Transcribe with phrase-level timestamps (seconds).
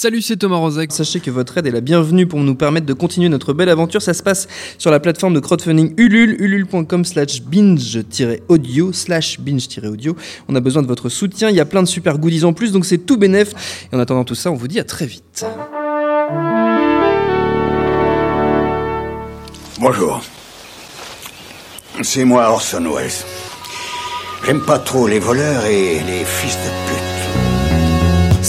[0.00, 0.92] Salut, c'est Thomas Rozek.
[0.92, 4.00] Sachez que votre aide est la bienvenue pour nous permettre de continuer notre belle aventure.
[4.00, 4.46] Ça se passe
[4.78, 10.14] sur la plateforme de crowdfunding Ulule, ulule.com slash binge-audio, slash binge-audio.
[10.46, 11.50] On a besoin de votre soutien.
[11.50, 13.88] Il y a plein de super goodies en plus, donc c'est tout bénef.
[13.92, 15.44] Et en attendant tout ça, on vous dit à très vite.
[19.80, 20.22] Bonjour.
[22.02, 23.10] C'est moi Orson Welles.
[24.46, 26.97] J'aime pas trop les voleurs et les fils de pute.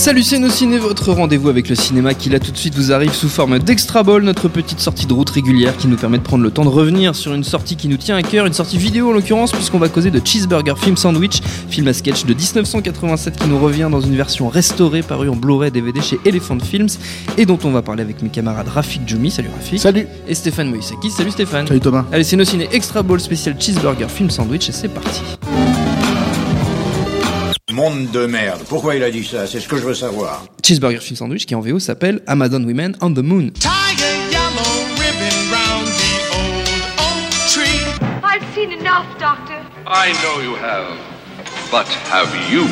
[0.00, 2.90] Salut c'est nos ciné, votre rendez-vous avec le cinéma qui là tout de suite vous
[2.90, 6.22] arrive sous forme d'extra ball, notre petite sortie de route régulière qui nous permet de
[6.22, 8.78] prendre le temps de revenir sur une sortie qui nous tient à cœur, une sortie
[8.78, 13.36] vidéo en l'occurrence puisqu'on va causer de Cheeseburger Film Sandwich, film à sketch de 1987
[13.36, 16.88] qui nous revient dans une version restaurée parue en Blu-ray DVD chez Elephant Films
[17.36, 19.80] et dont on va parler avec mes camarades Rafik Djoumi, salut Rafik.
[19.80, 20.06] Salut.
[20.26, 21.66] Et Stéphane Moïsaki, salut Stéphane.
[21.66, 22.06] Salut Thomas.
[22.10, 25.20] Allez c'est nos ciné extra ball spécial Cheeseburger Film Sandwich et c'est parti.
[27.80, 28.60] Monde de merde.
[28.68, 29.46] Pourquoi il a dit ça?
[29.46, 30.44] C'est ce que je veux savoir.
[30.62, 33.50] Cheeseburger Film Sandwich qui en VO s'appelle Amazon Women on the Moon.
[33.52, 36.68] Tiger yellow ribbon round the old
[37.00, 37.80] oak tree.
[38.22, 39.56] I've seen enough, Doctor.
[39.86, 40.94] I know you have.
[41.70, 42.68] But have you?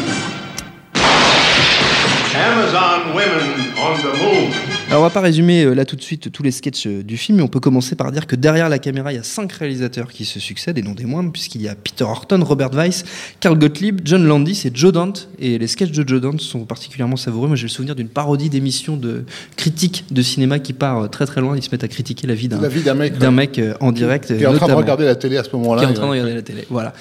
[2.36, 4.67] Amazon women on the moon.
[4.90, 7.18] Alors on va pas résumer euh, là tout de suite tous les sketchs euh, du
[7.18, 9.52] film, mais on peut commencer par dire que derrière la caméra, il y a cinq
[9.52, 13.04] réalisateurs qui se succèdent, et non des moindres, puisqu'il y a Peter Horton, Robert Weiss,
[13.38, 15.28] Carl Gottlieb, John Landis et Joe Dante.
[15.38, 17.48] Et les sketchs de Joe Dante sont particulièrement savoureux.
[17.48, 19.24] Moi j'ai le souvenir d'une parodie d'émission de
[19.56, 21.54] critique de cinéma qui part euh, très très loin.
[21.54, 23.92] Ils se mettent à critiquer la vie d'un La vie d'un mec, d'un mec en
[23.92, 24.34] direct.
[24.34, 25.82] Qui est en train de regarder la télé à ce moment-là.
[25.82, 26.64] Qui est en train de regarder la télé.
[26.70, 26.94] Voilà.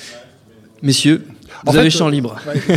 [0.83, 1.23] Messieurs,
[1.65, 2.35] vous En fait, avez champ euh, libre.
[2.47, 2.75] ouais.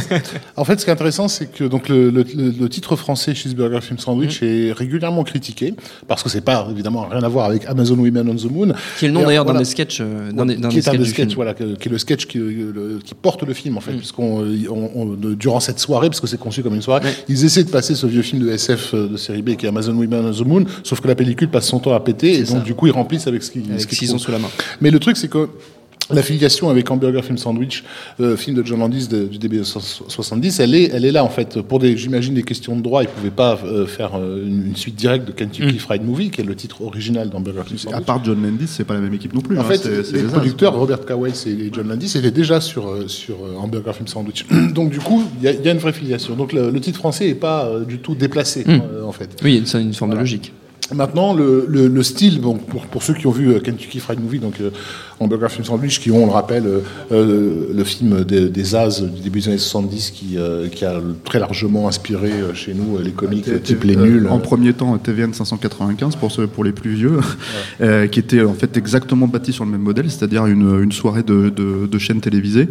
[0.56, 3.34] en fait, ce qui est intéressant, c'est que donc le, le- le- le titre français
[3.34, 5.74] Cheeseburger Film Sandwich est régulièrement critiqué
[6.08, 8.72] parce que c'est pas évidemment rien à voir avec Amazon Women on the Moon.
[8.98, 9.64] Qui est le nom d'ailleurs d'un voilà.
[9.64, 11.34] des sketchs, euh, d'un des, d'un qui des est un des sketchs, film.
[11.36, 14.40] voilà, qui est le sketch qui, le- qui porte le film en fait, puisqu'on
[14.70, 17.14] on- on- durant cette soirée, parce que c'est conçu comme une soirée, Ouais.
[17.28, 19.68] ils essaient de passer ce vieux film de SF euh, de série B qui est
[19.68, 22.38] Amazon Women on the Moon, sauf que la pellicule passe son temps à péter et
[22.38, 22.58] donc ça.
[22.60, 24.48] du coup ils remplissent avec ce qu'ils ce ont sous la main.
[24.80, 25.48] Mais le truc c'est que
[26.12, 27.84] L'affiliation avec Hamburger Film Sandwich,
[28.20, 31.24] euh, film de John Landis de- du début des 70, elle est, elle est là
[31.24, 31.60] en fait.
[31.62, 34.76] Pour des, j'imagine, des questions de droit, ils pouvaient pas euh, faire euh, une, une
[34.76, 35.78] suite directe de Kentucky Mm.
[35.78, 38.04] Fried Movie, qui est le titre original d'Hamburger Film À Sandwich.
[38.06, 39.58] part John Landis, c'est pas la même équipe non plus.
[39.58, 40.32] En hein, fait, c'est- c'est les des as.
[40.32, 44.46] producteurs Robert Cowell et John Landis étaient déjà sur euh, sur euh, Hamburger Film Sandwich.
[44.74, 46.34] Donc du coup, il y, a- il y a une vraie filiation.
[46.34, 48.70] Donc le, le titre français est pas du tout déplacé Mm.
[48.70, 49.36] euh, en fait.
[49.42, 50.52] Oui, c'est une forme de logique.
[50.94, 54.20] Maintenant, le, le, le style, bon, pour, pour ceux qui ont vu euh, Kentucky Fried
[54.20, 54.70] Movie, donc euh,
[55.20, 56.80] Hamburger Film Sandwich, qui ont, on le rappelle, euh,
[57.12, 61.00] euh, le film des, des As du début des années 70, qui, euh, qui a
[61.24, 64.28] très largement inspiré euh, chez nous les comics T- type Les euh, Nuls.
[64.28, 67.20] En premier temps, TVN 595 pour ceux pour les plus vieux,
[67.80, 71.22] euh, qui était en fait exactement bâti sur le même modèle, c'est-à-dire une, une soirée
[71.22, 72.68] de, de, de chaînes télévisées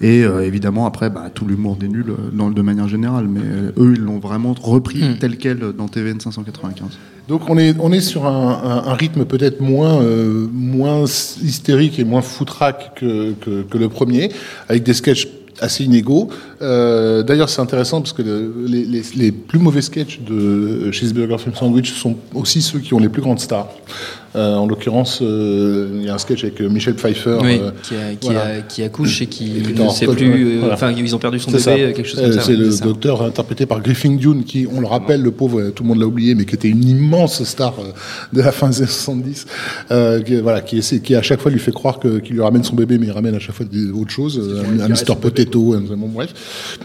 [0.00, 3.70] et euh, évidemment après bah, tout l'humour des nuls dans, de manière générale, mais euh,
[3.78, 5.16] eux ils l'ont vraiment repris Mm.
[5.20, 6.88] tel quel dans TVN 595.
[7.28, 11.04] Donc on est, on est sur un, rythme peut-être moins, euh, moins
[11.42, 14.30] hystérique et moins foutraque que, que, le premier,
[14.68, 15.28] avec des sketchs
[15.60, 16.28] assez inégaux.
[16.60, 21.38] Euh, D'ailleurs, c'est intéressant parce que le- les, les- les plus mauvais sketchs de Cheeseburger
[21.38, 23.68] Film Sandwich sont aussi ceux qui ont les plus grandes stars.
[24.34, 27.36] Euh, en l'occurrence, euh, il y a un sketch avec euh, Michel Pfeiffer.
[27.42, 28.40] Oui, euh, qui, a- qui, voilà.
[28.44, 30.58] a- qui accouche et qui ne sait plus.
[30.58, 30.72] voilà.
[30.74, 31.74] Enfin, ils ont perdu son bébé, ça.
[31.76, 32.40] quelque chose comme ça.
[32.40, 32.84] C'est ouais, le ça.
[32.86, 36.06] docteur interprété par Griffin Dune, qui, on le rappelle, le pauvre, tout le monde l'a
[36.06, 37.74] oublié, mais qui était une immense star
[38.32, 39.46] de la fin des années 70,
[39.90, 42.64] euh, qui, voilà, qui, essaie, qui à chaque fois lui fait croire qu'il lui ramène
[42.64, 45.14] son bébé, mais il ramène à chaque fois autre chose, un, un Mr.
[45.20, 46.32] Potato, un- bon, bref.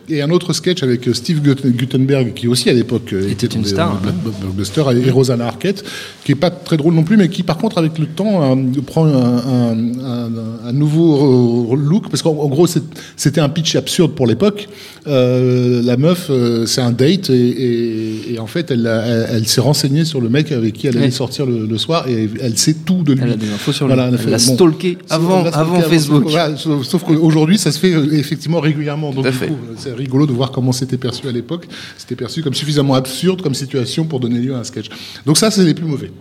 [0.09, 3.93] Et un autre sketch avec Steve Gut- Gutenberg, qui aussi à l'époque Était une star,
[3.93, 3.99] hein.
[4.03, 5.85] block- blockbusters, et Rosanna Arquette,
[6.25, 8.55] qui est pas très drôle non plus, mais qui par contre avec le temps euh,
[8.85, 12.67] prend un, un- un- un nouveau look, parce qu'en en gros
[13.15, 14.67] c'était un pitch absurde pour l'époque.
[15.07, 19.27] Euh, la meuf, euh, c'est un date, et, et- et en fait elle, a- elle,
[19.37, 22.29] elle s'est renseignée sur le mec avec qui elle allait sortir le, le soir, et
[22.41, 23.21] elle sait tout de lui.
[23.23, 23.93] Elle a des infos sur lui.
[23.95, 24.55] Voilà, Elle l'a bon.
[24.55, 25.43] stalké avant-
[25.89, 26.23] Facebook.
[26.29, 29.11] Voilà, sauf sauf qu'aujourd'hui, ça se fait effectivement régulièrement.
[29.11, 31.67] Donc, du coup, c'est rigolo de voir comment c'était perçu à l'époque.
[31.97, 34.87] C'était perçu comme suffisamment absurde comme situation pour donner lieu à un sketch.
[35.25, 36.11] Donc ça, c'est les plus mauvais.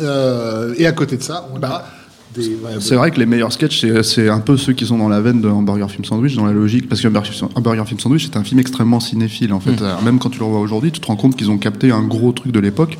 [0.00, 1.84] Euh, et à côté de ça, on a
[2.34, 4.96] des- ouais, C'est vrai que les meilleurs sketchs, c'est- c'est un peu ceux qui sont
[4.96, 8.00] dans la veine de Hamburger Film Sandwich, dans la logique, parce que Hamburger Hamburger Film
[8.00, 9.72] Sandwich, c'est un film extrêmement cinéphile, en fait.
[9.72, 9.82] Mm.
[9.82, 12.02] Euh, Même quand tu le revois aujourd'hui, tu te rends compte qu'ils ont capté un
[12.02, 12.96] gros truc de l'époque.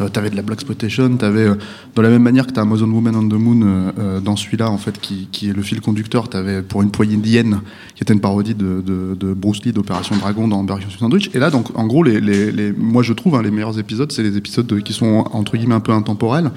[0.00, 1.54] Euh, t'avais de la Black Exploitation, t'avais, euh,
[1.94, 4.76] de la même manière que t'as Amazon Woman on the Moon, euh, dans celui-là, en
[4.76, 7.60] fait, qui, qui est le fil conducteur, t'avais pour une poignée d'hyènes,
[7.94, 11.30] qui était une parodie de, de, de Bruce Lee d'Opération Dragon dans Hamburger Film Sandwich.
[11.34, 14.10] Et là, donc, en gros, les, les, les- moi, je trouve, hein, les meilleurs épisodes,
[14.10, 16.50] c'est les épisodes qui sont, entre guillemets, un peu intemporels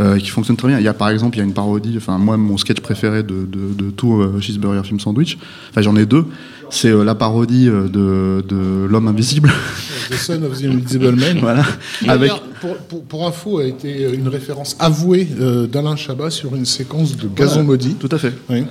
[0.00, 0.78] euh, qui fonctionne très bien.
[0.78, 3.22] Il y a par exemple, il y a une parodie, enfin moi mon sketch préféré
[3.22, 5.38] de, de, de tout euh, Cheeseburger Film Sandwich,
[5.70, 6.26] enfin j'en ai deux,
[6.70, 9.50] c'est euh, la parodie euh, de, de l'homme invisible.
[10.10, 11.38] The Son of the Invisible Man.
[11.40, 11.64] voilà.
[11.98, 12.30] Qui, Avec
[12.60, 17.16] pour, pour, pour info, a été une référence avouée euh, d'Alain Chabat sur une séquence
[17.16, 17.62] de Gazon Voilà.
[17.68, 17.94] Maudit.
[17.94, 18.34] Tout à fait.
[18.50, 18.64] Oui.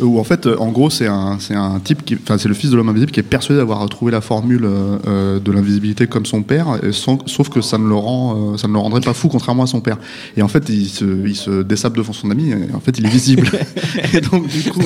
[0.00, 2.54] Où en fait, euh, en gros, c'est un, c'est un type qui, enfin, c'est le
[2.54, 6.08] fils de l'homme invisible qui est persuadé d'avoir trouvé la formule euh, euh, de l'invisibilité
[6.08, 8.78] comme son père, et sans- sauf que ça ne le rend, euh, ça ne le
[8.80, 9.98] rendrait pas fou, contrairement à son père.
[10.36, 13.06] Et en fait, il se, il se dessape devant son ami, et en fait, il
[13.06, 13.48] est visible.
[14.12, 14.82] et donc, du coup,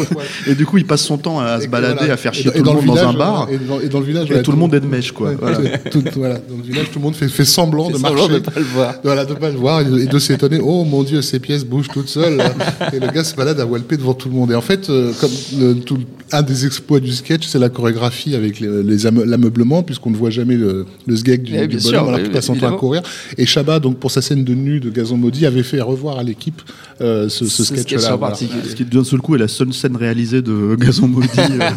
[0.46, 2.12] et du coup, il passe son temps à se balader, voilà.
[2.12, 3.48] à faire chier dans- tout et le monde dans village, un bar.
[3.50, 5.32] Et dans, et dans le village, Et voilà, tout le monde est de mèche, quoi.
[5.40, 5.56] Voilà.
[5.90, 6.34] tout- tout- voilà.
[6.34, 8.40] Dans le village, tout le monde fait, fait semblant Fait de semblant marcher.
[8.40, 8.94] de pas le voir.
[9.02, 10.60] Voilà, de pas le voir et de, s'étonner.
[10.62, 12.42] Oh mon Dieu, ces pièces bougent toutes seules.
[12.92, 14.50] et le gars se balade à walper devant tout le monde.
[14.52, 15.98] Et en fait, euh, comme le- tout-
[16.30, 20.84] un des exploits du sketch, c'est la chorégraphie avec l'ameublement, puisqu'on ne voit jamais le,
[21.06, 22.76] le sgeg du, Eh, du bonhomme sûr, alors qu'il passe son temps à évidemment.
[22.78, 23.02] courir.
[23.38, 26.22] Et Chabat, donc pour sa scène de nu de Gazon Maudit, avait fait revoir à
[26.22, 26.60] l'équipe
[27.00, 28.14] euh, ce, ce Ce sketch sketch-là.
[28.14, 28.34] en voilà.
[28.34, 31.70] Ce qui d'un seul coup est la seule scène réalisée de Gazon Maudit euh,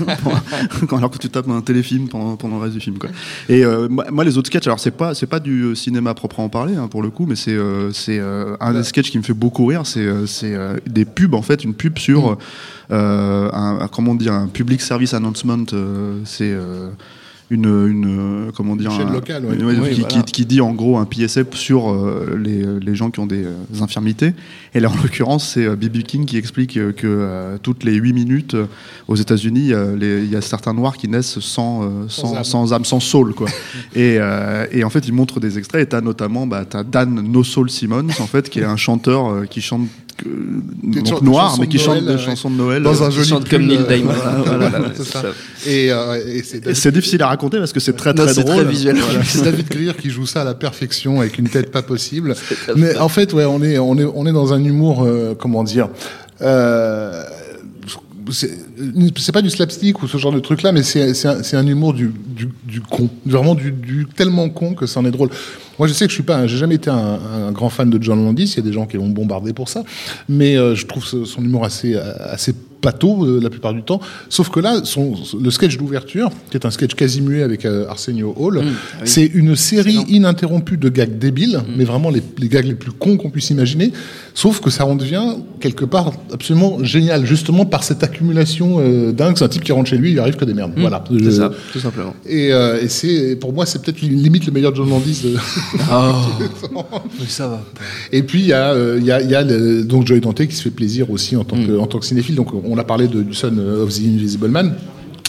[0.97, 3.09] alors que tu tapes un téléfilm pendant, pendant le reste du film quoi.
[3.49, 6.49] Et euh, moi, les autres sketchs alors c'est pas c'est pas du euh, cinéma proprement
[6.49, 9.23] parler hein, pour le coup mais c'est euh, c'est euh, un des sketchs qui me
[9.23, 12.35] fait beaucoup rire c'est euh, c'est euh, des pubs en fait une pub sur euh,
[12.89, 16.89] un, un- comment on dit un public service announcement euh, c'est euh,
[17.53, 19.55] une, une euh, comment dire Une chaîne locale, ouais.
[19.55, 20.21] une- ouais, Oui, qui, voilà.
[20.23, 23.43] qui- qui dit en gros un PSF sur euh, les, les gens qui ont des
[23.43, 23.51] euh,
[23.81, 24.33] infirmités.
[24.73, 25.97] Et là, en l'occurrence, c'est euh, B.B.
[26.03, 28.67] King qui explique euh, que euh, toutes les 8 minutes euh,
[29.09, 32.43] aux États-Unis, euh, il y a certains noirs qui naissent sans, euh, sans, âme.
[32.45, 33.33] sans âme, sans soul.
[33.33, 33.49] Quoi.
[33.95, 35.83] et, euh, et en fait, il montre des extraits.
[35.85, 39.27] Et tu as notamment bah, Dan No Soul Simmons, en fait, qui est un chanteur
[39.29, 39.87] euh, qui chante.
[40.83, 42.17] Des donc noir, mais qui chante des ouais.
[42.17, 42.83] chansons de Noël.
[42.83, 44.11] Dans un euh, joli chante comme Neil Diamond.
[44.45, 45.21] voilà, Voilà, c'est c'est ça.
[45.21, 45.27] ça.
[45.69, 46.17] Et, euh,
[46.65, 48.67] et c'est difficile à raconter parce que c'est très très c'est drôle.
[49.23, 52.35] C'est David Grier qui joue ça à la perfection avec une tête pas possible.
[52.75, 55.63] Mais en fait, ouais, on est, on est, on est dans un humour, euh, comment
[55.63, 55.89] dire.
[56.41, 57.23] Euh,
[58.33, 58.51] c'est
[59.17, 61.93] c'est pas du slapstick ou ce genre de truc là mais c'est un, un humour
[61.93, 62.11] du,
[62.65, 65.29] du, con vraiment du, tellement con que ça en est drôle.
[65.79, 68.23] Moi je sais que je suis pas j'ai jamais été un, grand fan de John
[68.23, 69.83] Landis il y a des gens qui l'ont bombardé pour ça
[70.29, 73.99] mais euh, je trouve son humour assez assez pâteau euh, la plupart du temps.
[74.29, 77.85] Sauf que là son, le sketch d'ouverture qui est un sketch quasi muet avec euh,
[77.87, 78.63] Arsenio Hall
[79.05, 83.17] c'est une série ininterrompue de gags débiles mais vraiment les, les gags les plus cons
[83.17, 83.91] qu'on puisse imaginer.
[84.33, 89.37] Sauf que ça en devient quelque part absolument génial justement par cette accumulation euh, dingue
[89.37, 90.73] c'est un type qui rentre chez lui il arrive que des merdes.
[90.77, 91.03] Voilà.
[91.09, 92.13] C'est Je- ça, tout simplement.
[92.27, 95.35] et, euh, et c'est pour moi c'est peut-être limite le meilleur John Landis de...
[95.93, 96.13] Oh,
[97.19, 97.61] mais ça va.
[98.11, 100.19] Et puis il y a, euh, il y a, il y a le- donc Joey
[100.19, 102.35] Dante qui se fait plaisir aussi en tant que, en tant que cinéphile.
[102.35, 104.75] Donc on a parlé de, Son of the Invisible Man.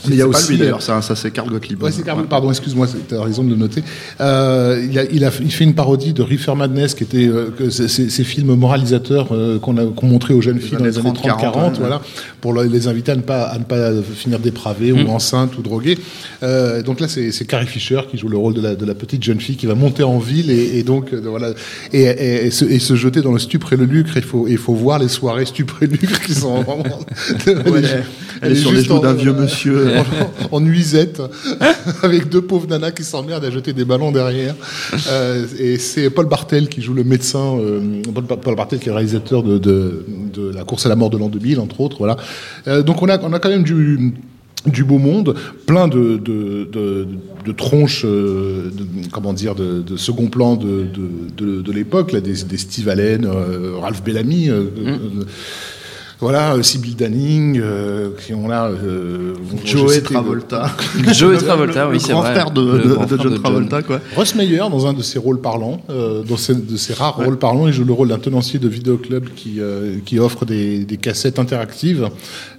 [0.08, 1.82] Mais il y a aussi d'ailleurs, ça, ça c'est Carl Gottlieb.
[1.82, 3.82] Ouais, c'est Carl- pardon, excuse-moi, tu as raison de le noter.
[4.20, 7.50] Euh, il, a, il, a, il fait une parodie de Reefer Madness, qui était euh,
[7.56, 11.12] que ces films moralisateurs euh, qu'on a qu'on montrait aux jeunes filles dans les années
[11.12, 12.00] 30, 30-40, 40, voilà,
[12.40, 15.62] pour le- les inviter à ne pas, à ne pas finir dépravés ou enceintes ou
[15.62, 15.98] droguées.
[16.42, 19.22] Euh, donc là, c'est Carrie Fisher qui joue le rôle de la, de la petite
[19.22, 21.50] jeune fille qui va monter en ville et, et donc euh, voilà
[21.92, 22.02] et,
[22.46, 24.12] et, se, et se jeter dans le stupre et le lucre.
[24.16, 26.84] Il faut, il faut voir les soirées stupre et lucre qui sont vraiment.
[27.72, 27.82] Ouais,
[28.40, 29.91] elle est sur les genoux en- d'un vieux monsieur.
[29.98, 31.20] En, en nuisette
[32.02, 34.54] avec deux pauvres nanas qui s'emmerdent à jeter des ballons derrière.
[35.08, 37.58] Euh, et c'est Paul Bartel qui joue le médecin.
[37.58, 38.02] euh,
[38.42, 41.28] Paul, Bartel qui est réalisateur de, de, de La course à la mort de l'an
[41.28, 41.98] 2000, entre autres.
[41.98, 42.16] Voilà.
[42.66, 44.12] Euh, donc on a, on a quand même du
[44.66, 45.34] du beau monde,
[45.66, 47.08] plein de, de, de,
[47.44, 50.86] de tronches, euh, de, comment dire, de, second plan de,
[51.36, 54.98] de, l'époque, là, des, des Steve Allen, euh, Ralph Bellamy, euh, euh,
[56.22, 59.34] voilà, euh, Sybil Danning, euh, qui ont là, euh,
[59.66, 60.70] citais- Travolta.
[61.12, 62.32] Joey Travolta, oui, le c'est grand vrai.
[62.32, 63.42] frère de, Le de- grand de frère John de John.
[63.42, 64.00] Travolta, quoi.
[64.16, 67.38] Ross Meyer, dans un de ses rôles parlants, euh, dans ses, de ses rares rôles
[67.38, 70.96] parlants, il joue le rôle d'un tenancier de vidéoclub qui, euh, qui offre des, des
[70.96, 72.08] cassettes interactives.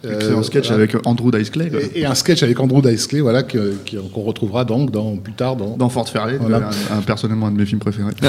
[0.04, 0.84] C'est Euh, un sketch voilà.
[0.84, 1.80] avec Andrew Dice Clay, quoi.
[1.96, 5.56] Et, et un sketch avec Andrew Dice Clay, voilà, qu'on retrouvera donc dans, plus tard
[5.56, 5.78] dans.
[5.78, 6.70] Dans Fort Fairley, Voilà.
[6.92, 8.12] un, un- personnellement un de mes films préférés.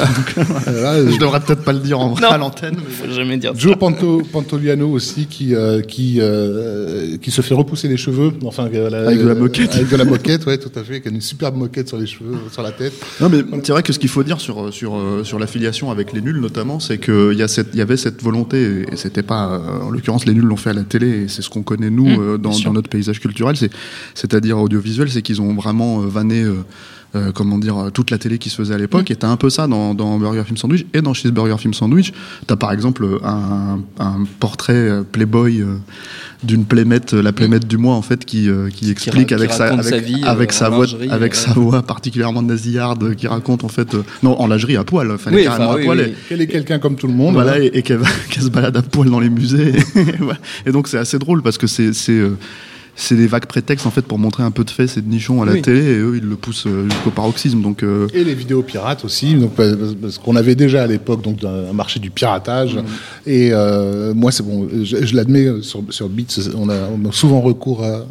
[0.69, 2.77] Euh, là, je devrais peut-être pas le dire en vrai à l'antenne.
[2.89, 3.59] Faut jamais dire ça.
[3.59, 8.33] Joe Panto, Pantoliano aussi, fille qui euh, qui euh, qui se fait repousser les cheveux,
[8.45, 9.75] enfin euh, la- Avec de la moquette.
[9.75, 12.07] avec de la moquette, ouais, tout à fait, qui a une superbe moquette sur les
[12.07, 12.93] cheveux, sur la tête.
[13.21, 16.21] Non mais c'est vrai que ce qu'il faut dire sur sur sur l'affiliation avec les
[16.21, 19.23] nuls notamment, c'est que il y a cette il y avait cette volonté et c'était
[19.23, 21.91] pas en l'occurrence les nuls l'ont fait à la télé et c'est ce qu'on connaît
[21.91, 23.71] nous Mmh, dans, dans notre paysage culturel, c'est
[24.15, 26.45] c'est-à-dire audiovisuel, c'est qu'ils ont vraiment euh, vanné
[27.15, 29.29] euh, euh, comment dire euh, toute la télé qui se faisait à l'époque et t'as
[29.29, 32.13] un peu ça dans, dans Burger Film Sandwich et dans Cheeseburger Film Sandwich
[32.47, 35.77] t'as par exemple un, un portrait euh, Playboy euh,
[36.43, 39.53] d'une playmate euh, la playmate du mois en fait qui euh, qui explique qui avec
[39.53, 42.43] sa raconte avec, sa vie, avec euh, sa voix lingerie, avec euh, sa voix particulièrement
[42.43, 45.65] nasillarde euh, qui raconte en fait euh, non en lingerie à poil est Oui, carrément
[45.71, 46.05] enfin, à oui, poil oui.
[46.05, 47.35] et- Qu'elle est quelqu'un comme tout le monde.
[47.35, 48.01] voilà, et, et qu'elle
[48.43, 49.73] se balade à poil dans les musées.
[50.67, 51.93] Et donc c'est assez drôle parce que c'est
[52.97, 55.43] c'est des vagues prétextes en fait pour montrer un peu de fesses et de nichons
[55.43, 55.63] à la Oui.
[55.63, 59.05] télé et eux ils le poussent euh, jusqu'au paroxysme donc euh, Et les vidéos pirates
[59.05, 62.79] aussi, donc parce qu'on avait déjà à l'époque donc un marché du piratage.
[63.27, 67.13] Et euh, moi, c'est bon, je, je l'admets sur, sur Beats, on a, on a
[67.13, 68.05] souvent recours à,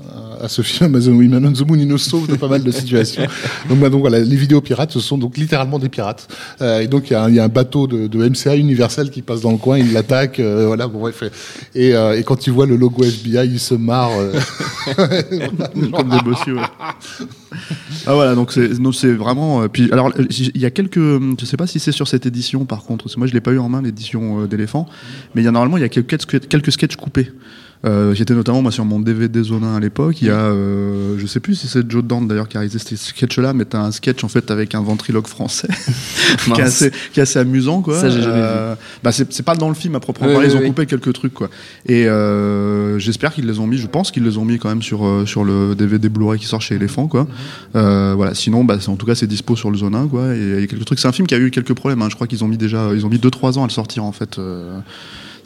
[0.43, 2.71] à ce film Amazon Women on the Moon, il nous sauve de pas mal de
[2.71, 3.23] situations.
[3.69, 6.27] donc, bah, donc voilà, les vidéos pirates, ce sont donc littéralement des pirates.
[6.61, 8.55] Euh, et donc il y, a un- il y a un bateau de, de MCA
[8.57, 11.23] Universal qui passe dans le coin, il l'attaque, euh, voilà, bon bref.
[11.73, 14.11] Et, euh, et quand il voit le logo FBI, il se marre.
[14.19, 14.33] euh.
[15.91, 16.53] comme des bossus.
[16.53, 16.61] ouais.
[18.07, 19.63] ah voilà, donc c'est non, c'est vraiment.
[19.63, 22.25] euh, puis alors euh, il y a quelques, je sais pas si c'est sur cette
[22.25, 24.87] édition par contre, parce que moi je l'ai pas eu en main l'édition euh, d'éléphant,
[25.35, 27.31] mais il y a normalement il y a quelques sketchs- quelques sketchs coupés.
[27.85, 30.21] Euh, J'étais notamment moi sur mon DVD Zone 1 à l'époque.
[30.21, 32.79] Il y a, euh, je sais plus si c'est Joe Dante d'ailleurs qui a réalisé
[32.79, 35.67] ces sketchs-là, mais t'as un sketch en fait avec un ventriloque français
[36.45, 37.99] qui, est assez, qui est assez amusant quoi.
[37.99, 40.47] Ça, j'ai jamais Euh, Bah c'est c'est pas dans le film à proprement Oui, parler.
[40.47, 40.67] oui, ils ont oui.
[40.67, 41.49] coupé quelques trucs quoi.
[41.85, 42.05] Et
[42.99, 43.77] j'espère qu'ils les ont mis.
[43.77, 46.61] Je pense qu'ils les ont mis quand même sur sur le DVD Blu-ray qui sort
[46.61, 47.27] chez Elephant quoi.
[47.75, 48.33] Euh, voilà.
[48.33, 50.35] Sinon bah en tout cas c'est dispo sur le Zone 1 quoi.
[50.35, 50.99] Et il y a quelques trucs.
[50.99, 52.01] C'est un film qui a eu quelques problèmes.
[52.01, 52.07] hein.
[52.09, 54.11] Je crois qu'ils ont mis déjà ils ont mis 2-3 ans à le sortir en
[54.11, 54.37] fait.
[54.39, 54.79] Euh,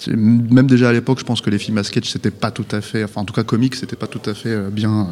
[0.07, 2.81] même déjà à l'époque, je pense que les films à sketch, c'était pas tout à
[2.81, 5.07] fait, enfin en tout cas comique, c'était pas tout à fait euh, bien,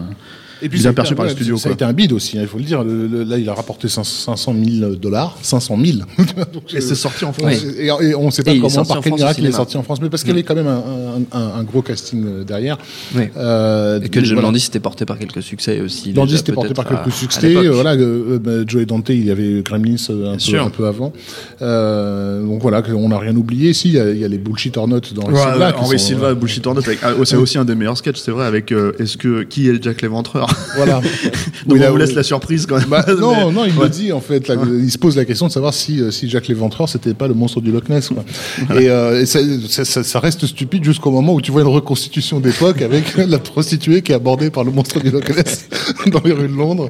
[0.62, 1.58] Et bien ça a été perçu un- par les ouais, studios.
[1.58, 1.74] Ça a quoi.
[1.74, 2.84] été un bid aussi, hein, il faut le dire.
[2.84, 5.98] Le- le- là, il a rapporté 500 000 dollars, 500 000.
[6.54, 7.52] Donc, Et euh, c'est sorti en France.
[7.78, 9.52] Et, et on ne sait pas Et comment, sorti en par quel miracle il est
[9.52, 10.82] sorti en France, mais parce qu'il y avait quand même un,
[11.34, 12.78] un- un- un gros casting euh, derrière.
[13.16, 13.24] Oui.
[13.38, 14.48] Euh, Et que John voilà.
[14.50, 16.14] Landis était porté par quelques succès aussi.
[16.14, 17.56] Landis était porté par à- quelques à succès.
[17.56, 20.64] euh, voilà, euh, bah, Joe Dante, il y avait Gremlins un, peu, sûr.
[20.66, 21.12] un peu avant.
[21.62, 23.74] Euh, donc voilà, on n'a rien oublié.
[23.74, 25.42] Si, il y, a- y a les bullshit or not dans Ouais,
[25.78, 28.72] Henri Silva, Bullshit or Not, ah, c'est aussi un des meilleurs sketchs, c'est vrai, avec
[28.72, 30.45] est-ce que qui est Jack l'Éventreur?
[30.76, 31.02] Voilà.
[31.66, 32.90] Donc il on a- vous laisse la surprise quand même.
[32.90, 33.84] Bah, non, Mais- non, il ouais.
[33.86, 34.48] le dit en fait.
[34.48, 37.28] là, Il se pose la question de savoir si, euh, si Jacques Léventreur c'était pas
[37.28, 38.10] le monstre du Loch Ness.
[38.10, 38.24] Quoi.
[38.80, 41.68] Et, euh, et ça, ça- ça- ça reste stupide jusqu'au moment où tu vois une
[41.68, 45.66] reconstitution d'époque avec la prostituée qui est abordée par le monstre du Loch Ness
[46.08, 46.90] dans les rues de Londres.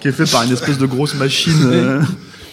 [0.00, 2.00] qui est fait par une espèce de grosse machine euh,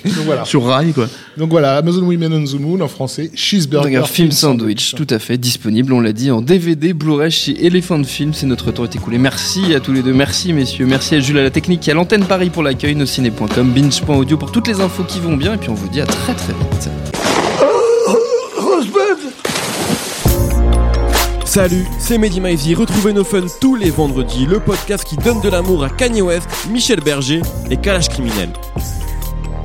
[0.06, 0.46] Donc voilà.
[0.46, 1.08] sur rail quoi.
[1.38, 5.20] Donc voilà, Amazon Women on the Moon en français, Cheeseburger Burger Film Sandwich, tout à
[5.20, 8.34] fait disponible, on l'a dit, en DVD, Blu-ray chez Elephant Film.
[8.34, 9.18] C'est notre tour est écoulé.
[9.18, 11.94] Merci à tous les deux, merci messieurs, merci à Jules à la technique et à
[11.94, 15.56] l'antenne Paris pour l'accueil, nociné.com, binge.audio pour toutes les infos qui vont bien.
[15.56, 16.90] Et puis on vous dit à très très vite.
[21.46, 22.76] Salut, c'est Mehdi Maizy.
[22.76, 26.48] Retrouvez nos fun tous les vendredis, le podcast qui donne de l'amour à Kanye West,
[26.70, 28.50] Michel Berger et Kalash Criminel.